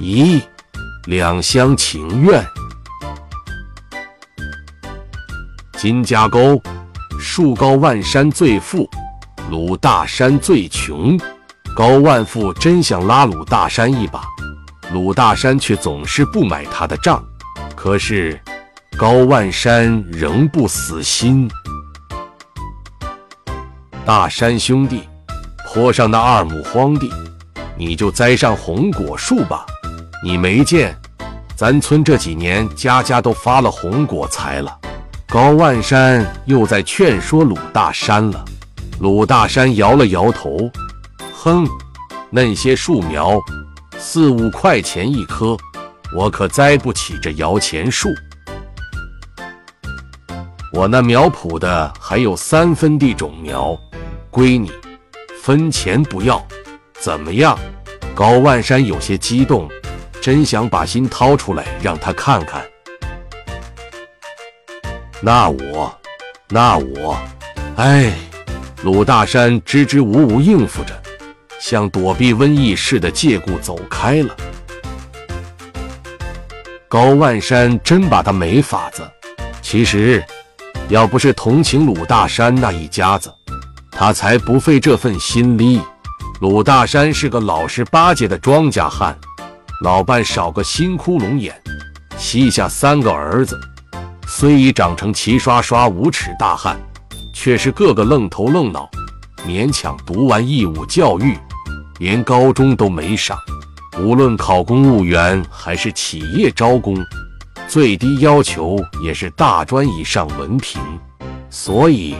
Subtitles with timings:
[0.00, 0.40] 咦，
[1.06, 2.44] 两厢情愿。
[5.76, 6.60] 金家沟，
[7.18, 8.88] 树高万山最富，
[9.50, 11.18] 鲁大山最穷。
[11.74, 14.22] 高万富真想拉鲁大山一把，
[14.92, 17.24] 鲁大山却总是不买他的账。
[17.74, 18.40] 可是
[18.96, 21.50] 高万山仍不死心。
[24.04, 25.08] 大山兄弟，
[25.66, 27.10] 坡上那二亩荒地，
[27.76, 29.66] 你就栽上红果树吧。
[30.20, 30.96] 你没见，
[31.54, 34.76] 咱村这几年家家都发了红果财了。
[35.28, 38.44] 高万山又在劝说鲁大山了。
[38.98, 40.68] 鲁大山摇了摇头，
[41.32, 41.64] 哼，
[42.30, 43.38] 那些树苗
[43.96, 45.56] 四五块钱一棵，
[46.12, 48.08] 我可栽不起这摇钱树。
[50.72, 53.78] 我那苗圃的还有三分地种苗，
[54.32, 54.72] 归你，
[55.40, 56.44] 分钱不要，
[56.98, 57.56] 怎么样？
[58.16, 59.68] 高万山有些激动。
[60.20, 62.64] 真想把心掏出来让他看看。
[65.20, 65.98] 那我，
[66.48, 67.18] 那我，
[67.76, 68.12] 哎，
[68.82, 70.92] 鲁大山支支吾吾应付着，
[71.60, 74.36] 像躲避瘟疫似的借故走开了。
[76.88, 79.02] 高万山真把他没法子。
[79.60, 80.24] 其实，
[80.88, 83.30] 要不是同情鲁大山那一家子，
[83.90, 85.82] 他才不费这份心力。
[86.40, 89.18] 鲁大山是个老实巴结的庄稼汉。
[89.80, 91.54] 老伴少个新窟窿眼，
[92.16, 93.56] 膝下三个儿子，
[94.26, 96.76] 虽已长成齐刷刷五尺大汉，
[97.32, 98.90] 却是个个愣头愣脑，
[99.46, 101.38] 勉强读完义务教育，
[102.00, 103.38] 连高中都没上。
[104.00, 106.96] 无论考公务员还是企业招工，
[107.68, 110.80] 最低要求也是大专以上文凭。
[111.50, 112.16] 所以，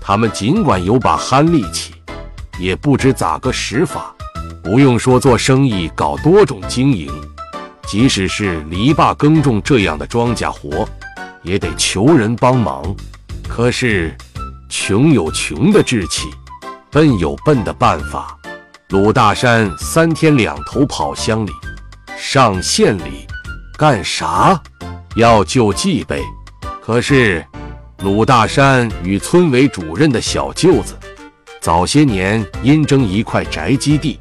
[0.00, 1.94] 他们尽管有把憨力气，
[2.60, 4.14] 也不知咋个使法。
[4.62, 7.10] 不用说做生意搞多种经营，
[7.88, 10.88] 即使是篱笆耕种这样的庄稼活，
[11.42, 12.82] 也得求人帮忙。
[13.48, 14.16] 可是
[14.68, 16.28] 穷有穷的志气，
[16.90, 18.38] 笨有笨的办法。
[18.90, 21.50] 鲁大山三天两头跑乡里、
[22.16, 23.26] 上县里，
[23.76, 24.58] 干啥？
[25.16, 26.22] 要救济呗。
[26.80, 27.44] 可是
[27.98, 30.96] 鲁大山与村委主任的小舅子，
[31.60, 34.18] 早些年因争一块宅基地。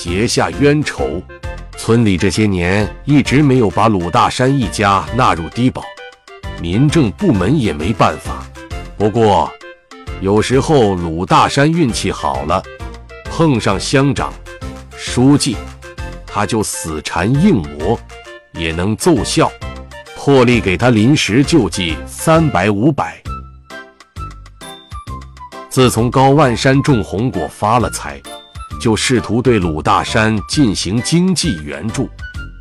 [0.00, 1.20] 结下冤仇，
[1.76, 5.82] 村里这些年一直没有把鲁大山一家纳入低保，
[6.62, 8.46] 民政部门也没办法。
[8.96, 9.50] 不过，
[10.20, 12.62] 有时候鲁大山运气好了，
[13.24, 14.32] 碰上乡长、
[14.96, 15.56] 书记，
[16.24, 17.98] 他就死缠硬磨，
[18.52, 19.50] 也能奏效，
[20.16, 23.20] 破例给他临时救济三百五百。
[25.68, 28.22] 自从高万山种红果发了财。
[28.80, 32.08] 就试图对鲁大山进行经济援助。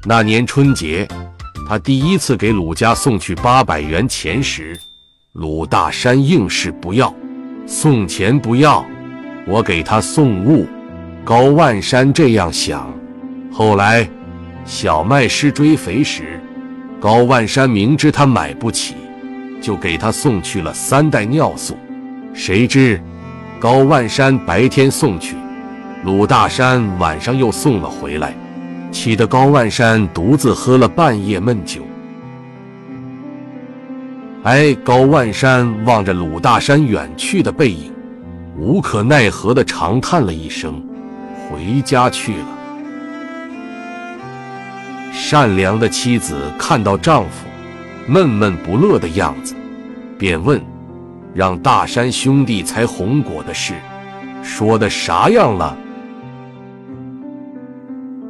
[0.05, 1.07] 那年春节，
[1.67, 4.79] 他第一次给鲁家送去八百元钱时，
[5.33, 7.13] 鲁大山硬是不要，
[7.65, 8.85] 送钱不要，
[9.45, 10.65] 我给他送物。
[11.23, 12.89] 高万山这样想。
[13.51, 14.09] 后来
[14.63, 16.39] 小麦失追肥时，
[17.01, 18.95] 高万山明知他买不起，
[19.61, 21.77] 就给他送去了三袋尿素。
[22.33, 23.01] 谁知
[23.59, 25.35] 高万山白天送去。
[26.07, 28.33] 鲁大山晚上又送了回来，
[28.93, 31.81] 气得高万山独自喝了半夜闷酒。
[34.43, 37.91] 哎，高万山望着鲁大山远去的背影，
[38.57, 40.81] 无可奈何地长叹了一声，
[41.49, 42.47] 回家去了。
[45.11, 47.45] 善良的妻子看到丈夫
[48.07, 49.53] 闷闷不乐的样子，
[50.17, 50.61] 便问
[51.35, 53.73] ：“让大山兄弟采红果的事，
[54.41, 55.77] 说的啥样了？”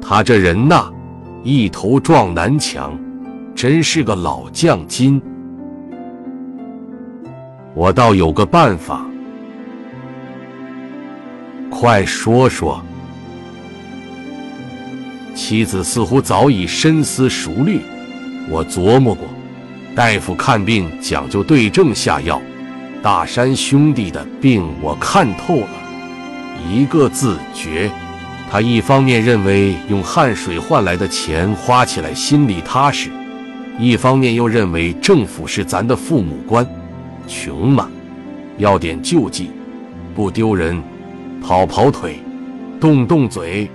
[0.09, 0.89] 他这人呐，
[1.43, 2.97] 一头撞南墙，
[3.53, 5.21] 真是个老将筋。
[7.73, 9.05] 我倒有个办法，
[11.69, 12.81] 快说说。
[15.35, 17.81] 妻子似乎早已深思熟虑。
[18.49, 19.27] 我琢磨过，
[19.93, 22.41] 大夫看病讲究对症下药，
[23.03, 25.69] 大山兄弟的病我看透了，
[26.71, 27.91] 一个字绝。
[28.49, 33.09] 他一方面认为用汗水换来的钱花起来心里踏实，
[33.77, 36.65] 一方面又认为政府是咱的父母官，
[37.27, 37.89] 穷嘛，
[38.57, 39.51] 要点救济，
[40.15, 40.81] 不丢人，
[41.41, 42.19] 跑跑腿，
[42.79, 43.69] 动动嘴，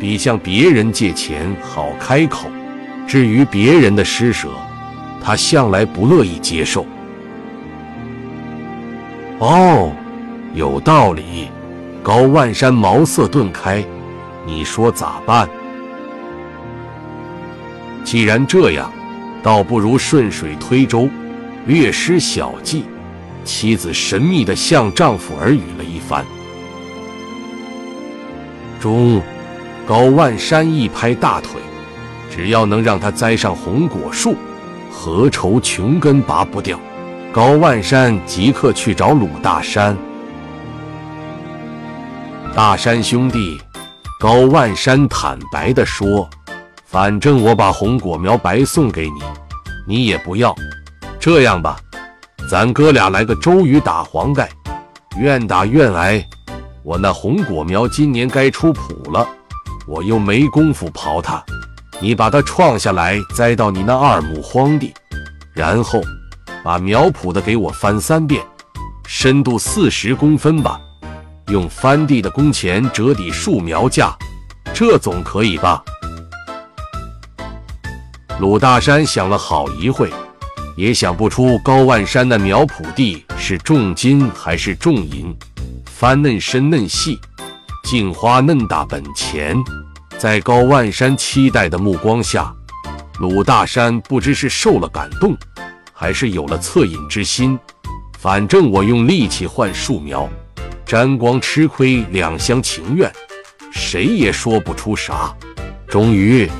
[0.00, 2.48] 比向别人借钱好开口。
[3.06, 4.48] 至于别人的施舍，
[5.22, 6.84] 他向来不乐意接受。
[9.38, 9.92] 哦，
[10.54, 11.48] 有道理。
[12.02, 13.84] 高万山茅塞顿开。
[14.48, 15.46] 你说咋办？
[18.02, 18.90] 既然这样，
[19.42, 21.06] 倒不如顺水推舟，
[21.66, 22.86] 略施小计。
[23.44, 26.24] 妻子神秘地向丈夫耳语了一番。
[28.80, 29.20] 中，
[29.86, 31.60] 高万山一拍大腿，
[32.30, 34.34] 只要能让他栽上红果树，
[34.90, 36.80] 何愁穷根拔不掉？
[37.32, 39.94] 高万山即刻去找鲁大山。
[42.54, 43.60] 大山兄弟，
[44.20, 46.28] 高万山坦白地说
[46.84, 49.20] ：“反正我把红果苗白送给你，
[49.86, 50.52] 你也不要。
[51.20, 51.78] 这样吧。”
[52.50, 54.48] 咱哥俩来个周瑜打黄盖，
[55.20, 56.24] 愿打愿挨。
[56.82, 59.28] 我那红果苗今年该出圃了，
[59.86, 61.40] 我又没工夫刨它，
[62.00, 64.92] 你把它创下来，栽到你那二亩荒地，
[65.52, 66.00] 然后
[66.64, 68.42] 把苗圃的给我翻三遍，
[69.06, 70.80] 深度四十公分吧，
[71.48, 74.16] 用翻地的工钱折抵树苗价，
[74.74, 75.82] 这总可以吧？
[78.38, 80.12] 鲁大山想了好一会。
[80.76, 85.36] 也想不出高万山的苗圃地是重金还是重银，
[85.86, 87.18] 翻嫩深嫩细，
[87.82, 89.56] 净花嫩大本钱。
[90.18, 92.54] 在高万山期待的目光下，
[93.18, 95.36] 鲁大山不知是受了感动，
[95.92, 97.58] 还是有了恻隐之心。
[98.16, 100.28] 反正我用力气换树苗，
[100.88, 103.12] 沾光吃亏两厢情愿，
[103.70, 105.36] 谁也说不出啥。
[105.86, 106.50] 终于，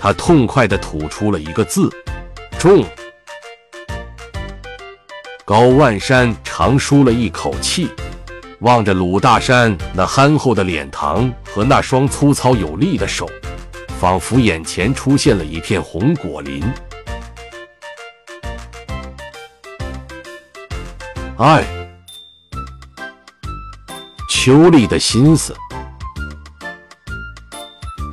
[0.00, 1.90] 他痛快地吐出了一个字：
[2.56, 2.84] 重。
[5.44, 7.90] 高万山长舒了一口气，
[8.60, 13.28] 望着鲁大山那憨厚的脸庞和那双粗糙有力的手，
[13.98, 16.62] 仿佛眼前出现了一片红果林。
[21.38, 21.64] 哎，
[24.44, 25.56] 秋丽的心思。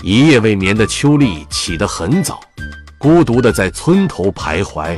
[0.01, 2.39] 一夜未眠的秋丽起得很早，
[2.97, 4.97] 孤独的在村头徘徊。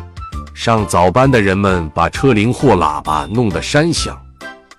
[0.54, 4.16] 上早班的人们把车铃或喇叭弄得山响，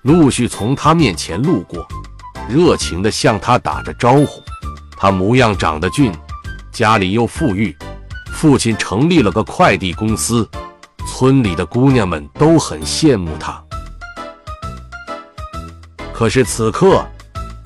[0.02, 1.84] 陆续从他面前路过，
[2.48, 4.40] 热情地向他打着招呼。
[4.96, 6.12] 他模样长得俊，
[6.70, 7.76] 家里又富裕，
[8.32, 10.48] 父亲成立了个快递公司，
[11.04, 13.60] 村里的姑娘们都很羡慕他。
[16.14, 17.04] 可是此刻，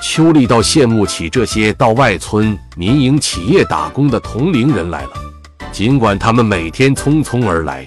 [0.00, 5.10] 秋丽倒羡慕起这些到外村民营企业打工的同龄人来了，
[5.70, 7.84] 尽管他们每天匆匆而来。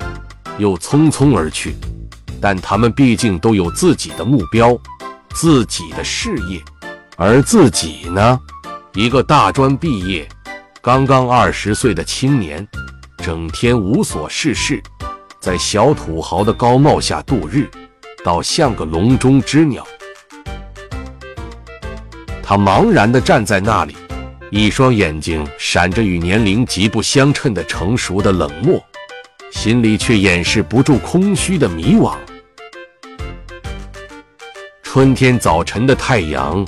[0.57, 1.75] 又匆匆而去，
[2.39, 4.77] 但他们毕竟都有自己的目标，
[5.33, 6.61] 自己的事业，
[7.17, 8.39] 而自己呢，
[8.93, 10.27] 一个大专毕业、
[10.79, 12.67] 刚刚二十岁的青年，
[13.17, 14.83] 整天无所事事，
[15.39, 17.67] 在小土豪的高帽下度日，
[18.23, 19.83] 倒像个笼中之鸟。
[22.51, 23.95] 他茫然地站在那里，
[24.49, 28.77] 一双眼睛闪着与年龄极不相称的成熟的冷漠。
[29.53, 32.13] 心里却掩饰不住空虚的迷惘。
[34.83, 36.67] 春天早晨的太阳，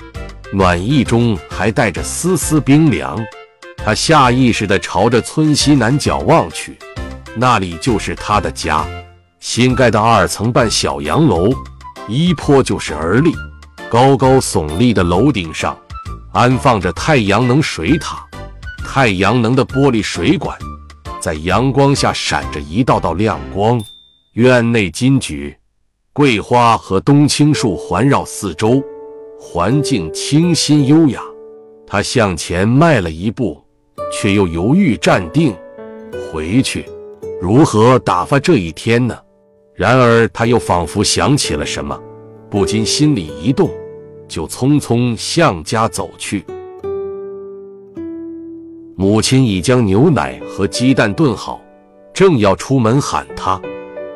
[0.54, 3.22] 暖意中还带着丝丝冰凉。
[3.76, 6.78] 他下意识地朝着村西南角望去，
[7.36, 8.86] 那里就是他的家。
[9.42, 11.50] 新盖的二层半小洋楼，
[12.08, 13.34] 一坡就是而立。
[13.94, 15.78] 高高耸立的楼顶上，
[16.32, 18.26] 安放着太阳能水塔、
[18.84, 20.58] 太阳能的玻璃水管。
[21.20, 23.80] 在阳光下闪着一道道亮光，
[24.34, 25.56] 院内金菊、
[26.12, 28.84] 桂花和冬青树环绕四周，
[29.40, 31.22] 环境清新优雅。
[31.86, 33.64] 他向前迈了一步，
[34.12, 35.56] 却又犹豫站定。
[36.32, 36.84] 回去，
[37.40, 39.16] 如何打发这一天呢？
[39.76, 41.96] 然而他又仿佛想起了什么，
[42.50, 43.70] 不禁心里一动，
[44.34, 46.44] 就匆匆向家走去。
[48.96, 51.62] 母亲已将牛奶和鸡蛋炖好，
[52.16, 53.62] 正要出门喊他，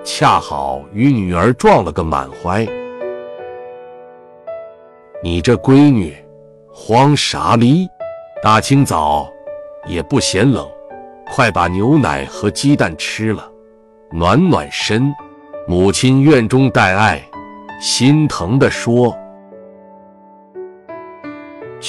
[0.03, 2.67] 恰好与女儿撞了个满怀。
[5.21, 6.15] 你这闺女
[6.73, 7.87] 慌啥哩？
[8.41, 9.31] 大清早
[9.87, 10.67] 也不嫌冷，
[11.31, 13.47] 快把牛奶和鸡蛋吃了，
[14.11, 15.13] 暖暖身。
[15.67, 17.21] 母亲怨中带爱，
[17.79, 19.15] 心疼地说。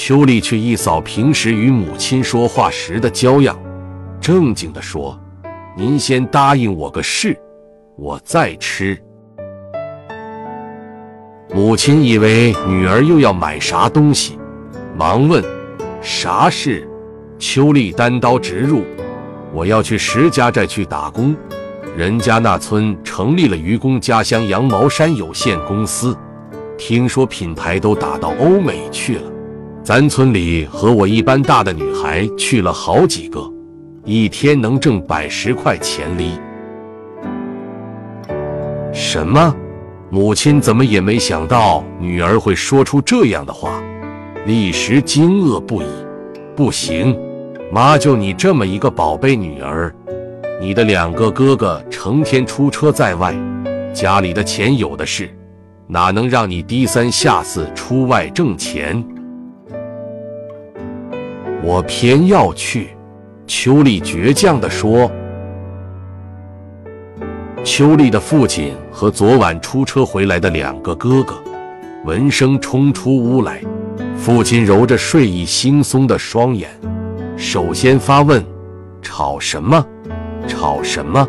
[0.01, 3.59] 秋丽却一扫平时与母亲说话时的娇样，
[4.21, 5.19] 正经地说
[5.75, 7.37] ：“您先答应我个事，
[7.97, 8.97] 我再吃。”
[11.53, 14.39] 母亲以为女儿又要买啥东西，
[14.97, 15.43] 忙问
[16.01, 16.87] ：“啥事？”
[17.37, 18.85] 秋丽单刀直入
[19.53, 21.35] ：“我要去石家寨去打工，
[21.97, 26.17] 人家那村成立了愚公家乡羊毛衫有限公司，
[26.77, 29.23] 听说品牌都打到欧美去了。”
[29.89, 33.41] 咱村里和我一般大的女孩去了好几个，
[34.05, 36.33] 一天能挣百十块钱哩。
[38.93, 39.51] 什么？
[40.11, 43.81] 母亲怎么也没想到女儿会说出这样的话，
[44.45, 45.87] 立时惊愕不已。
[46.55, 47.17] 不行，
[47.71, 49.91] 妈就你这么一个宝贝女儿，
[50.61, 53.35] 你的两个哥哥成天出车在外，
[53.91, 55.27] 家里的钱有的是，
[55.87, 59.03] 哪能让你低三下四出外挣钱？
[61.63, 62.89] 我偏要去。
[63.45, 65.11] 秋丽倔强地说。
[67.63, 71.35] 秋丽的父亲和昨晚出车回来的两个哥哥，
[72.05, 73.61] 闻声冲出屋来。
[74.15, 76.69] 父亲揉着睡意惺忪的双眼，
[77.35, 78.43] 首先发问
[79.01, 79.85] ：“吵什么？
[80.47, 81.27] 吵什么？”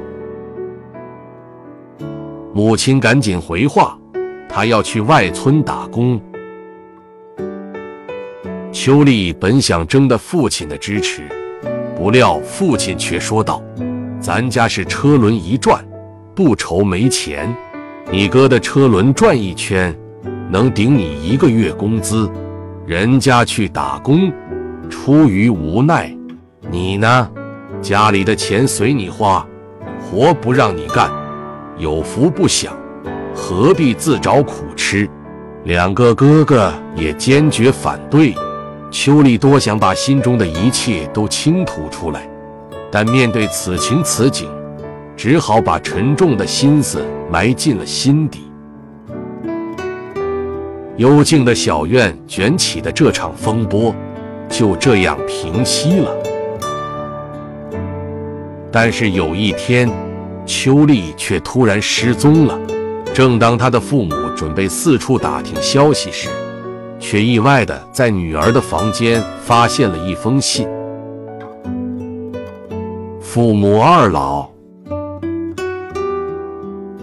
[2.52, 3.99] 母亲赶紧回话
[4.49, 6.20] ：“他要去外村打工。”
[8.82, 11.20] 秋丽本想征得父亲的支持，
[11.94, 13.62] 不料父亲却说道
[14.18, 15.84] ：“咱家是车轮一转。”
[16.34, 17.54] 不愁没钱，
[18.10, 19.94] 你哥的车轮转一圈，
[20.50, 22.26] 能顶你一个月工资。
[22.87, 24.32] 人家去打工，
[24.88, 26.10] 出于无奈，
[26.70, 27.30] 你呢？
[27.82, 29.46] 家里的钱随你花，
[30.00, 31.10] 活不让你干，
[31.76, 32.75] 有福不享，
[33.34, 35.06] 何必自找苦吃？
[35.64, 38.34] 两个哥哥也坚决反对。
[38.90, 42.28] 邱丽多想把心中的一切都倾吐出来，
[42.90, 44.49] 但面对此情此景。
[45.16, 48.50] 只好把沉重的心思埋进了心底。
[50.97, 53.94] 幽静的小院卷起的这场风波，
[54.49, 56.11] 就这样平息了。
[58.73, 59.90] 但是有一天，
[60.47, 62.59] 秋丽却突然失踪了。
[63.12, 66.30] 正当她的父母准备四处打听消息时，
[67.00, 70.69] 却意外的在女儿的房间发现了一封信。
[73.21, 74.49] 父母二老。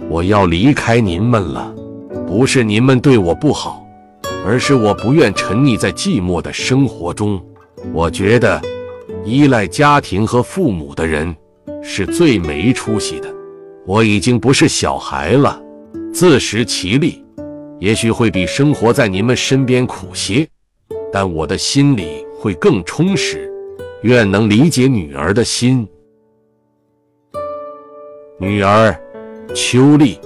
[0.10, 1.74] 我要离开您们了，
[2.26, 3.86] 不是您们对我不好，
[4.46, 7.42] 而是我不愿沉溺在寂寞的生活中。
[7.94, 8.62] 我觉得，
[9.26, 11.36] 依赖家庭和父母的人
[11.84, 13.28] 是最没出息的。
[13.86, 15.62] 我已经不是小孩了，
[16.14, 17.24] 自食其力，
[17.80, 20.48] 也许会比生活在您们身边苦些，
[21.12, 23.52] 但我的心里会更充实。
[24.04, 25.88] 愿能理解女儿的心，
[28.40, 28.96] 女儿。
[29.56, 30.20] 秋丽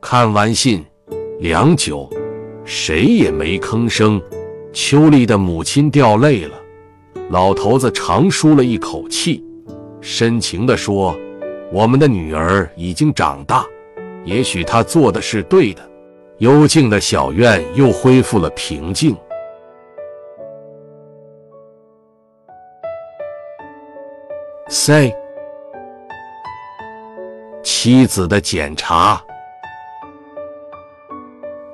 [0.00, 0.84] 看完信，
[1.40, 2.08] 良久，
[2.64, 4.22] 谁也没吭声。
[4.72, 6.54] 秋丽的母亲掉泪了，
[7.30, 9.44] 老头子长舒了一口气，
[10.00, 11.14] 深情地说
[11.72, 13.66] ：“我们的女儿已经长大，
[14.24, 15.82] 也许他做的是对的。”
[16.38, 19.16] 幽静的小院又恢复了平静。
[24.68, 25.12] Say。
[27.64, 29.20] 妻子的检查。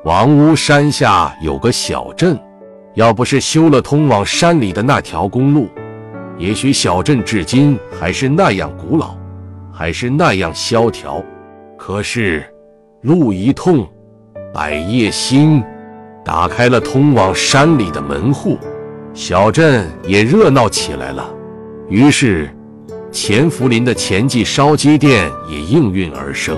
[0.04, 2.38] 王屋山下有个小镇，
[2.94, 5.68] 要不是修了通往山里的那条公路，
[6.38, 9.14] 也许小镇至今还是那样古老，
[9.70, 11.22] 还是那样萧条。
[11.86, 12.42] 可是
[13.02, 13.86] 路一通，
[14.54, 15.62] 百业兴，
[16.24, 18.56] 打开了通往山里的门户，
[19.12, 21.30] 小镇也热闹起来了。
[21.90, 22.48] 于是。
[23.12, 26.56] 钱福林的钱记烧鸡店也应运而生。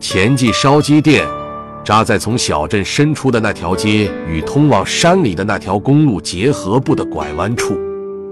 [0.00, 1.24] 钱记烧鸡店
[1.84, 7.78] 扎在从小镇深处的那条街与通往山里的那条公路结合部的拐弯处。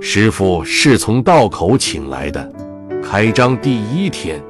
[0.00, 2.52] 师傅是从道口请来的。
[3.02, 4.40] 开张第一天，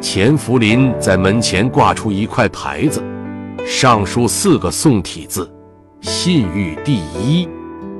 [0.00, 3.02] 钱福林在门前挂出一块牌子，
[3.66, 5.50] 上书四个宋体字
[6.00, 7.46] ：“信誉第一。”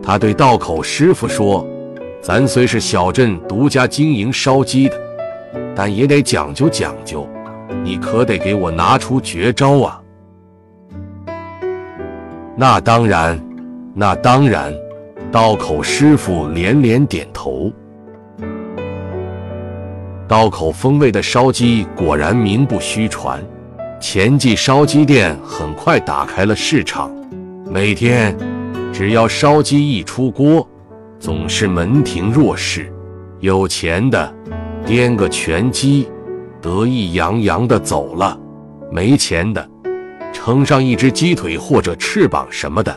[0.03, 1.67] 他对道口师傅说。
[2.21, 5.01] 咱虽是小镇独家经营烧鸡的，
[5.75, 7.27] 但也得讲究讲究。
[7.85, 10.01] 你可得给我拿出绝招啊！
[12.57, 13.41] 那当然，
[13.95, 14.75] 那当然。
[15.31, 17.71] 道口师傅连连点头。
[20.29, 23.43] 刀口风味的烧鸡果然名不虚传，
[23.99, 27.11] 钱记烧鸡店很快打开了市场。
[27.71, 28.37] 每天，
[28.93, 30.69] 只要烧鸡一出锅。
[31.19, 32.93] 总是门庭若市，
[33.41, 34.33] 有钱的
[34.87, 36.07] 掂个全鸡，
[36.61, 38.39] 得意洋洋的走了；
[38.93, 39.69] 没钱的
[40.33, 42.97] 称上一只鸡腿或者翅膀什么的，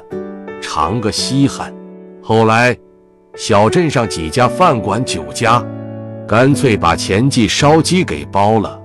[0.62, 1.74] 尝个稀罕。
[2.22, 2.78] 后来，
[3.36, 5.66] 小镇上几家饭馆酒家，
[6.32, 8.80] 干脆把钱记烧鸡给包了。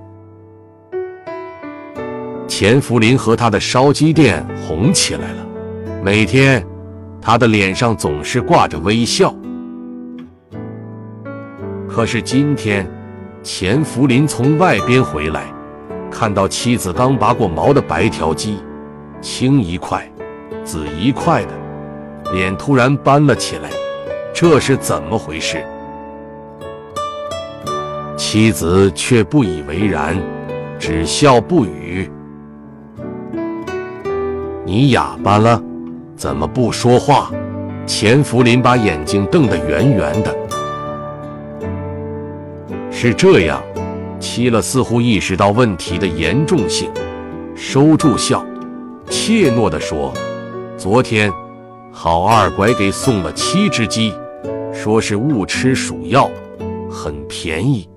[2.45, 5.47] 钱福林和他的烧鸡店红起来了，
[6.03, 6.61] 每天。
[7.21, 9.33] 他的脸上总是挂着微笑。
[11.87, 12.85] 可是今天，
[13.41, 15.45] 钱福林从外边回来，
[16.11, 18.57] 看到妻子刚拔过毛的白条鸡，
[19.21, 20.05] 青一块，
[20.65, 23.69] 紫一块的，脸突然搬了起来。
[24.33, 25.65] 这是怎么回事？
[28.29, 30.13] 妻子却不以为然，
[30.77, 32.11] 只笑不语。
[34.65, 35.63] 你哑巴了？
[36.17, 37.31] 怎么不说话？
[37.85, 40.35] 钱福林把眼睛瞪得圆圆的。
[42.91, 43.63] 是这样，
[44.19, 46.91] 七了似乎意识到问题的严重性，
[47.55, 48.45] 收住笑，
[49.09, 50.13] 怯懦地说
[50.75, 51.31] ：“昨天，
[51.93, 54.13] 郝二拐给送了七只鸡。”
[54.75, 56.29] 说是误吃鼠药，
[56.91, 57.87] 很便宜。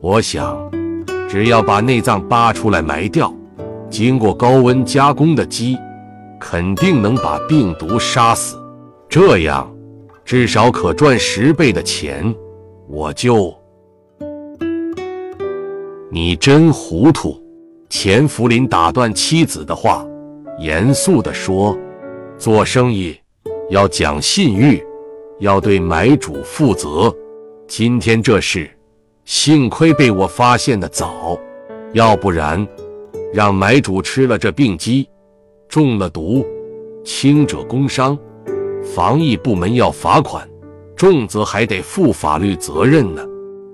[0.00, 0.56] 我想，
[1.28, 3.34] 只要把内脏扒出来埋掉，
[3.90, 5.76] 经过高温加工的鸡，
[6.38, 8.56] 肯定能把病毒杀死。
[9.08, 9.68] 这样，
[10.24, 12.32] 至少可赚十倍的钱。
[12.88, 13.52] 我就……
[16.12, 17.42] 你真糊涂！
[17.90, 20.06] 钱福林打断妻子的话，
[20.60, 21.76] 严肃地说
[22.38, 23.18] ：“做生意
[23.70, 24.80] 要讲信誉。”
[25.40, 27.14] 要对买主负责。
[27.68, 28.68] 今天这事，
[29.28, 31.38] 幸亏被我发现的早，
[31.92, 32.66] 要不然，
[33.30, 35.06] 让买主吃了这病鸡，
[35.68, 36.46] 中了毒，
[37.04, 38.18] 轻者工伤，
[38.82, 40.48] 防疫部门要罚款，
[40.96, 43.22] 重则还得负法律责任呢。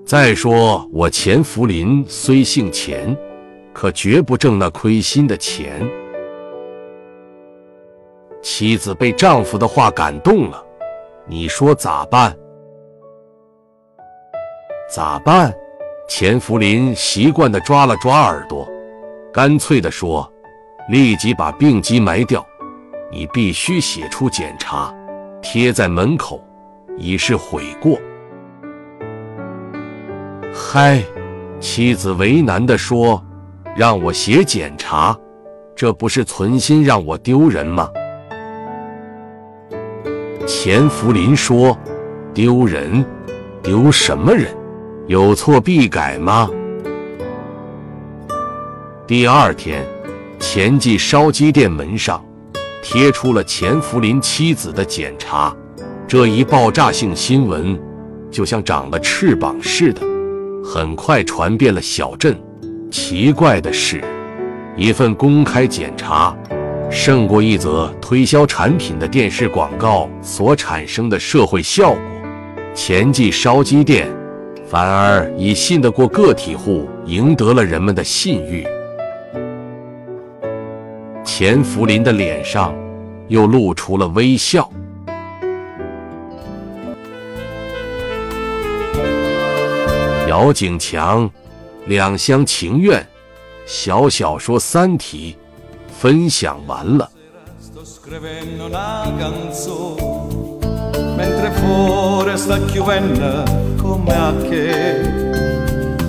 [0.05, 3.17] 再说我钱福林虽姓钱，
[3.73, 5.89] 可绝不挣那亏心的钱。
[8.43, 10.61] 妻子被丈夫的话感动了。
[11.29, 12.37] 你说咋办？
[14.95, 15.53] 咋办？
[16.09, 18.65] 钱福林习惯地抓了抓耳朵，
[19.33, 20.33] 干脆地说
[20.89, 22.47] ：“立即把病鸡埋掉。
[23.11, 24.95] 你必须写出检查，
[25.43, 26.41] 贴在门口，
[26.97, 27.99] 以示悔过。”
[30.55, 31.03] 嗨，
[31.59, 33.21] 妻子为难地说
[33.77, 35.19] ：“让我写检查，
[35.75, 37.91] 这不是存心让我丢人吗？”
[40.47, 41.77] 钱福林说
[42.33, 43.05] ：“丢人？
[43.61, 44.55] 丢什么人？
[45.07, 46.49] 有错必改吗？”
[49.07, 49.87] 第二天，
[50.39, 52.25] 钱记烧鸡店门上
[52.83, 55.55] 贴出了钱福林妻子的检查。
[56.07, 57.79] 这一爆炸性新闻，
[58.31, 60.01] 就像长了翅膀似的，
[60.65, 62.39] 很快传遍了小镇。
[62.91, 64.03] 奇怪的是，
[64.77, 66.37] 一份公开检查。
[66.91, 72.01] 胜过一则推销产品的电视广告所产生的社会效果。
[72.73, 74.09] 钱记烧鸡店
[74.75, 78.67] 反而以信得过个体户赢得了人们的信誉。
[81.25, 82.75] 钱福林的脸上
[83.29, 84.69] 又露出了微笑。
[90.29, 91.31] 姚景强，
[91.87, 93.07] 两厢情愿，
[93.67, 95.37] 小小说《三体》。
[95.97, 97.09] 分享完了。
[101.16, 103.44] Mentre fuori sta chiudendo
[103.82, 105.02] come a che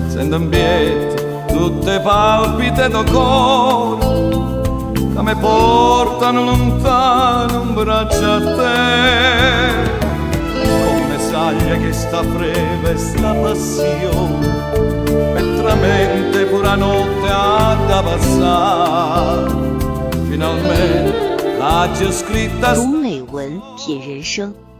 [0.07, 4.05] Sento in piedi tutte palpite do cuore
[4.93, 9.89] Che mi portano lontano un braccio a te
[10.63, 14.47] Come saglia che sta freve e sta passione
[15.33, 19.61] Mentre mente pure notte ha da passare
[22.75, 24.53] 读美文，品人生，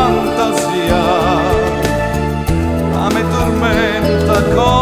[0.00, 1.02] Fantasia,
[2.92, 4.79] la me tormenta come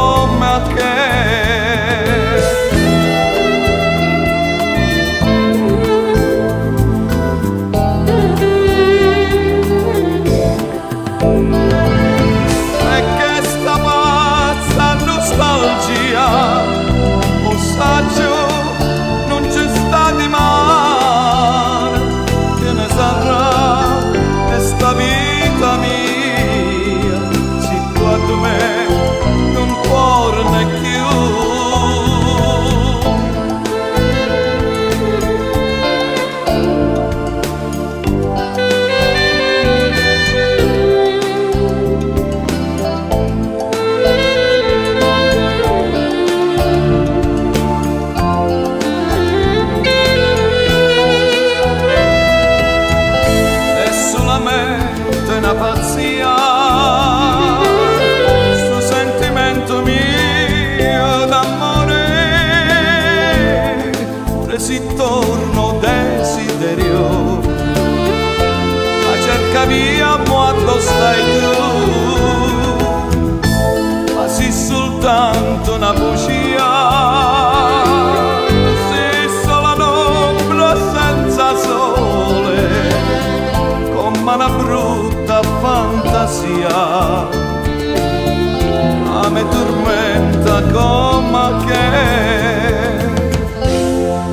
[90.18, 91.86] hebt dat komma che,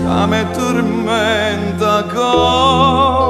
[0.08, 0.46] a me
[2.14, 3.25] come.